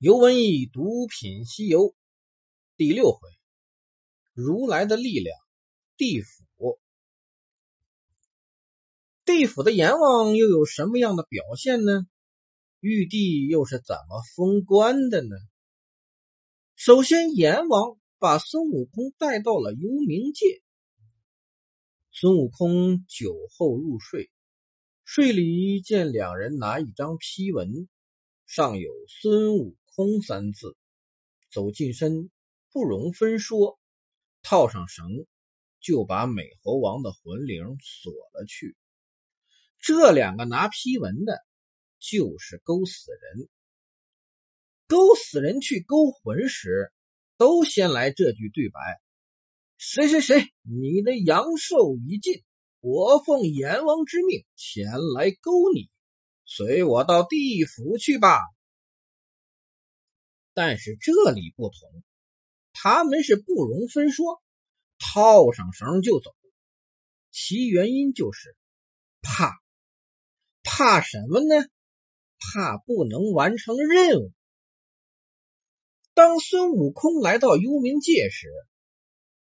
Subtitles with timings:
[0.00, 1.92] 尤文义毒品西游
[2.76, 3.18] 第六回，
[4.32, 5.36] 如来的力量，
[5.96, 6.78] 地府。
[9.24, 12.06] 地府的阎王又有什么样的表现呢？
[12.78, 15.36] 玉帝又是怎么封官的呢？
[16.76, 20.62] 首先，阎王把孙悟空带到了幽冥界。
[22.12, 24.30] 孙悟空酒后入睡，
[25.04, 27.88] 睡里见两人拿一张批文，
[28.46, 30.76] 上有“孙悟空”三字，
[31.50, 32.30] 走近身
[32.72, 33.80] 不容分说，
[34.44, 35.26] 套上绳，
[35.80, 38.76] 就把美猴王的魂灵锁了去。
[39.80, 41.44] 这两个拿批文的，
[41.98, 43.48] 就是勾死人。
[44.86, 46.92] 勾死人去勾魂时，
[47.36, 49.00] 都先来这句对白
[49.78, 52.44] ：“谁谁谁，你的阳寿已尽，
[52.78, 55.90] 我奉阎王之命前来勾你，
[56.44, 58.38] 随我到地府去吧。”
[60.60, 62.02] 但是这里不同，
[62.72, 64.42] 他们是不容分说，
[64.98, 66.34] 套上绳就走。
[67.30, 68.56] 其原因就是
[69.22, 69.52] 怕。
[70.64, 71.64] 怕什么呢？
[72.40, 74.32] 怕不能完成任务。
[76.12, 78.48] 当孙悟空来到幽冥界时，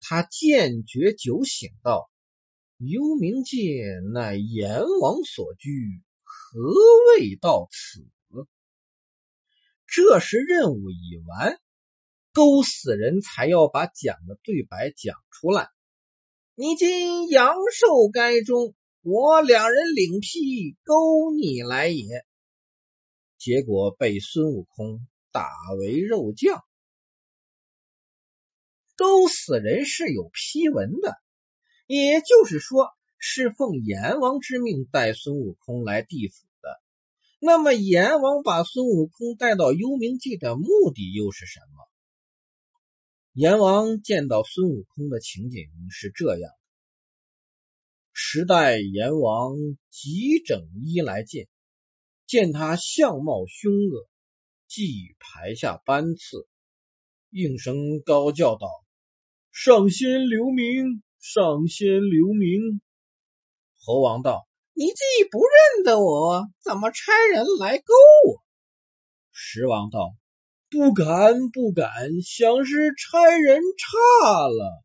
[0.00, 2.10] 他见觉酒醒道
[2.78, 6.58] ：“幽冥界乃阎王所居，何
[7.14, 8.04] 谓到此？”
[9.86, 11.58] 这时任务已完，
[12.32, 15.68] 勾死人才要把讲的对白讲出来。
[16.54, 18.74] 你今阳寿该终。
[19.08, 22.26] 我两人领批勾你来也，
[23.38, 25.48] 结果被孙悟空打
[25.78, 26.64] 为肉酱。
[28.96, 31.16] 勾死人是有批文的，
[31.86, 36.45] 也就是说是奉阎王之命带孙悟空来地府。
[37.38, 41.88] 那么阎王把孙悟空带到幽冥界的目的又是什么？
[43.32, 46.58] 阎王见到孙悟空的情景是这样的。
[48.12, 49.56] 时代阎王
[49.90, 51.48] 急整衣来见，
[52.26, 54.08] 见他相貌凶恶，
[54.66, 56.48] 即排下班次，
[57.28, 58.68] 应声高叫道
[59.52, 62.80] ：“上仙留名，上仙留名！”
[63.76, 64.48] 猴王道
[64.78, 67.94] ：“你既不认得我，怎么差人来勾
[68.26, 68.44] 我？”
[69.32, 70.14] 石王道
[70.68, 74.84] ：“不敢，不敢，想是差人差了。”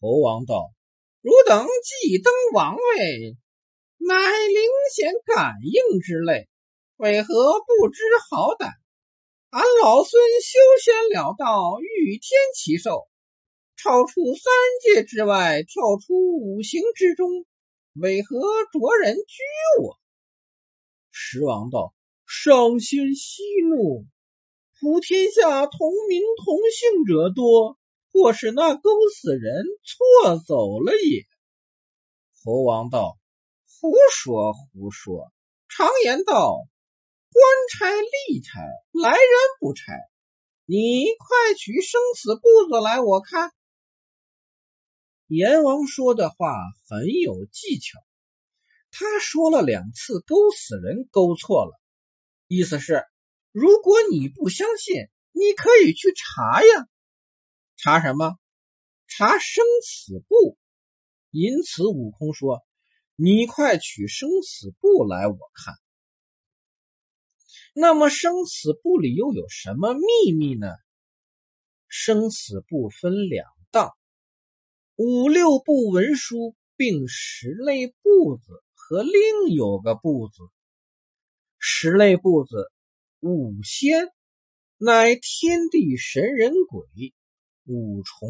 [0.00, 0.72] 猴王道。
[1.20, 3.36] 汝等既登王位，
[3.98, 4.62] 乃灵
[4.94, 6.48] 显感应之类，
[6.96, 8.70] 为何不知好歹？
[9.50, 13.08] 俺老孙修仙了道，御天奇兽，
[13.76, 14.52] 超出三
[14.82, 17.44] 界之外，跳出五行之中，
[18.00, 18.38] 为何
[18.72, 19.42] 着人拘
[19.82, 19.98] 我？
[21.10, 21.94] 石王道：
[22.26, 24.04] 伤心息怒，
[24.80, 27.78] 普天下同名同姓者多。
[28.18, 31.26] 或是那勾死人错走了也。
[32.42, 33.18] 猴王道
[33.68, 35.30] ：“胡说胡说！
[35.68, 36.56] 常言道，
[37.30, 38.58] 官差吏差，
[38.92, 39.20] 来人
[39.60, 39.92] 不差。
[40.64, 43.52] 你快取生死簿子来，我看。”
[45.26, 46.54] 阎王说的话
[46.88, 47.98] 很有技巧，
[48.92, 51.72] 他说了两次勾死人勾错了，
[52.46, 53.04] 意思是
[53.50, 54.94] 如果你不相信，
[55.32, 56.88] 你可以去查呀。
[57.76, 58.38] 查什么？
[59.08, 60.56] 查生死簿。
[61.30, 62.64] 因此，悟空说
[63.16, 65.74] ：“你快取生死簿来，我看。”
[67.74, 70.68] 那么，生死簿里又有什么秘密呢？
[71.88, 73.46] 生死簿分两：
[74.98, 80.42] 五六部文书，并十类簿子和另有个簿子。
[81.58, 82.72] 十类簿子，
[83.20, 84.10] 五仙
[84.78, 87.12] 乃天地神人鬼。
[87.66, 88.26] 五重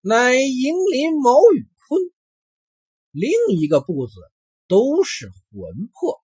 [0.00, 2.02] 乃银鳞毛羽坤，
[3.12, 4.14] 另一个步子
[4.66, 6.20] 都是魂魄。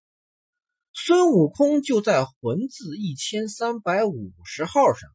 [0.93, 5.09] 孙悟空就在魂字一千三百五十号上，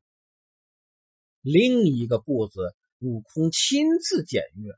[1.42, 4.74] 另一个步子悟空亲自检阅，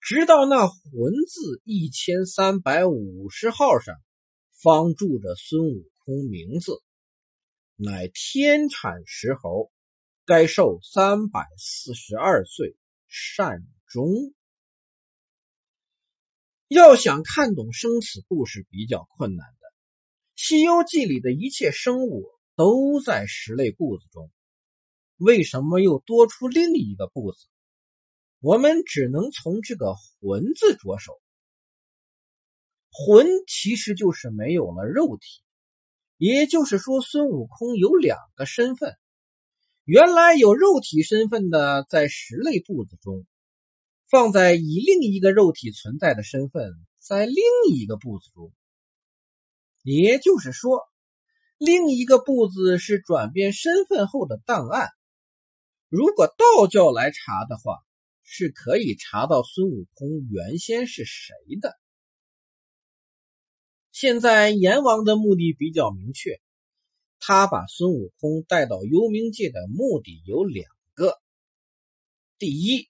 [0.00, 3.94] 直到那魂字一千三百五十号上
[4.62, 6.82] 方注着孙悟空名字，
[7.76, 9.70] 乃天产石猴。
[10.24, 12.76] 该寿三百四十二岁，
[13.08, 14.32] 善终。
[16.68, 19.66] 要想看懂生死簿是比较困难的，
[20.36, 24.30] 《西游记》里的一切生物都在十类簿子中，
[25.22, 27.46] 为什么又多出另一个步子？
[28.40, 31.20] 我们只能从这个“魂”字着手。
[32.90, 35.42] 魂其实就是没有了肉体，
[36.16, 38.96] 也就是说，孙悟空有两个身份。
[39.84, 43.24] 原来有肉体身份的，在十类步子中，
[44.10, 47.36] 放在以另一个肉体存在的身份，在另
[47.68, 48.52] 一个步子中。
[49.84, 50.80] 也就是说，
[51.58, 54.88] 另一个步子是转变身份后的档案。
[55.92, 57.76] 如果道教来查的话，
[58.22, 61.78] 是可以查到孙悟空原先是谁的。
[63.90, 66.40] 现在阎王的目的比较明确。
[67.18, 71.20] 他把孙悟空带到幽冥界的目的有两个：
[72.38, 72.88] 第一，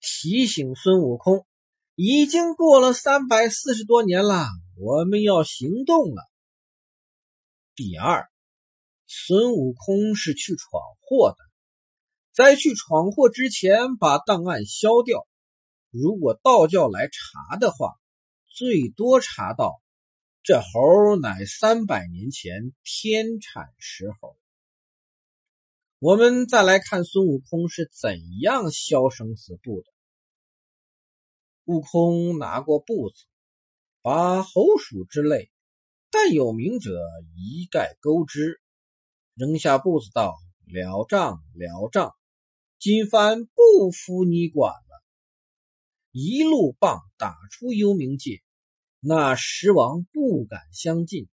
[0.00, 1.46] 提醒孙悟空，
[1.94, 4.46] 已经过了三百四十多年了，
[4.78, 6.22] 我们要行动了；
[7.76, 8.30] 第二，
[9.06, 11.53] 孙悟空是去闯祸的，
[12.34, 15.24] 在去闯祸之前把档案消掉。
[15.90, 17.94] 如果道教来查的话，
[18.48, 19.80] 最多查到。
[20.42, 24.36] 这猴乃三百年前天产石猴。
[26.00, 29.86] 我们再来看孙悟空是怎样消生死簿的。
[31.64, 33.24] 悟空拿过簿子，
[34.02, 35.50] 把猴鼠之类
[36.10, 36.90] 但有名者
[37.36, 38.60] 一概勾之，
[39.34, 42.14] 扔下簿子道：“了账了账，
[42.78, 45.04] 今番不服你管了。”
[46.12, 48.42] 一路棒打出幽冥界。
[49.06, 51.28] 那十王不敢相近，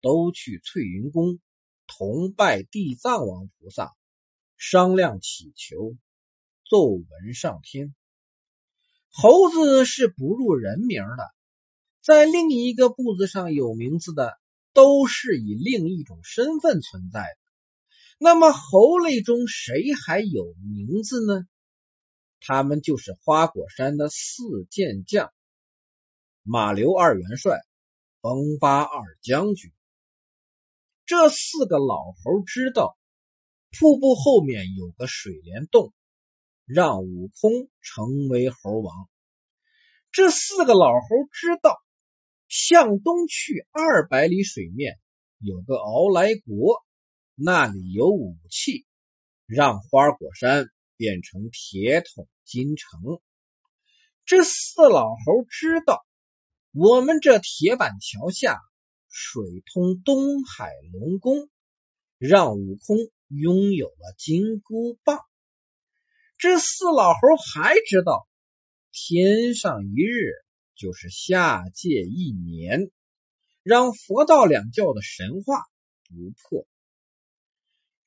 [0.00, 1.38] 都去翠云宫
[1.86, 3.94] 同拜地藏王菩萨，
[4.56, 5.96] 商量祈求，
[6.68, 7.94] 奏闻上天。
[9.10, 11.34] 猴子是不入人名的，
[12.00, 14.36] 在另一个簿子上有名字的，
[14.72, 17.43] 都是以另一种身份存在的。
[18.18, 21.46] 那么猴类中谁还有名字呢？
[22.40, 25.32] 他们就是花果山的四健将。
[26.42, 27.58] 马刘二元帅，
[28.20, 29.72] 冯巴二将军，
[31.06, 32.98] 这四个老猴知道
[33.70, 35.92] 瀑布后面有个水帘洞，
[36.66, 39.08] 让悟空成为猴王。
[40.12, 41.82] 这四个老猴知道
[42.46, 45.00] 向东去二百里水面
[45.38, 46.84] 有个敖来国，
[47.34, 48.86] 那里有武器，
[49.46, 50.66] 让花果山
[50.96, 53.20] 变成铁桶金城。
[54.24, 56.04] 这四老猴知道。
[56.76, 58.58] 我们这铁板桥下
[59.08, 61.48] 水通东海龙宫，
[62.18, 62.96] 让悟空
[63.28, 65.20] 拥有了金箍棒。
[66.36, 68.26] 这四老猴还知道，
[68.90, 70.32] 天上一日
[70.74, 72.90] 就是下界一年，
[73.62, 75.62] 让佛道两教的神话
[76.08, 76.66] 不破。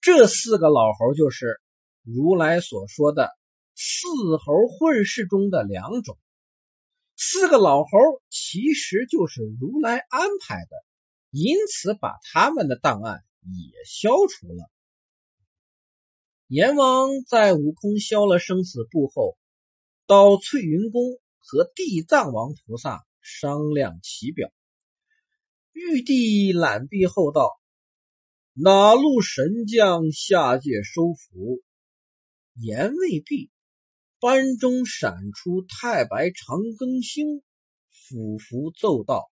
[0.08, 1.60] 这四个老猴就是
[2.02, 3.30] 如来所说的
[3.76, 4.08] 四
[4.38, 6.18] 猴混世中的两种。
[7.18, 7.90] 四个老猴
[8.30, 10.70] 其实就是如来安排的，
[11.30, 14.72] 因此把他们的档案也消除了。
[16.48, 19.38] 阎王在悟空消了生死簿后，
[20.06, 24.50] 到翠云宫和地藏王菩萨商量其表。
[25.74, 27.60] 玉帝揽璧后道
[28.60, 31.62] ：“哪路神将下界收服？”
[32.60, 33.52] 言未毕。
[34.20, 37.44] 班中闪出太白长庚星，
[37.92, 39.30] 俯伏奏道：“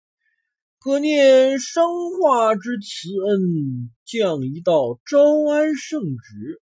[0.82, 1.84] 可念生
[2.20, 6.60] 化之慈恩，降一道招安圣旨，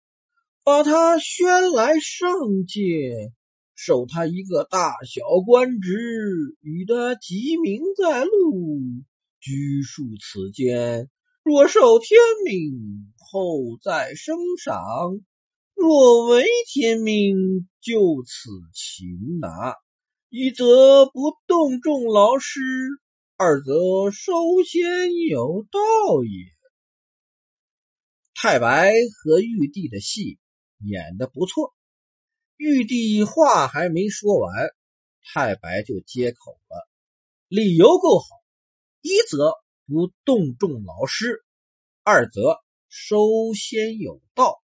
[0.65, 3.35] 把他宣来上界，
[3.75, 5.93] 授他一个大小官职，
[6.63, 8.81] 与他吉名在路，
[9.41, 11.11] 拘束此间。
[11.47, 15.21] 若受天命，后再升赏。”
[15.77, 19.75] 若违天命，就此擒拿；
[20.29, 22.61] 一则不动众劳师，
[23.37, 24.33] 二则收
[24.65, 26.47] 仙有道也。
[28.35, 30.41] 太白和玉帝的戏
[30.85, 31.73] 演的不错，
[32.57, 34.53] 玉帝话还没说完，
[35.33, 36.89] 太白就接口了，
[37.47, 38.27] 理由够好：
[39.01, 39.55] 一则
[39.87, 41.45] 不动众劳师，
[42.03, 44.63] 二则收仙有道。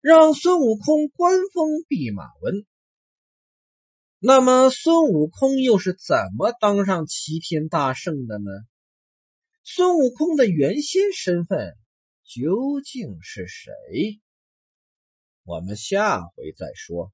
[0.00, 2.66] 让孙悟空官封弼马温。
[4.18, 8.50] 那么孙悟空又是怎么当上齐天大圣的呢？
[9.62, 11.76] 孙悟空的原先身份
[12.24, 14.20] 究竟是谁？
[15.44, 17.12] 我们下回再说。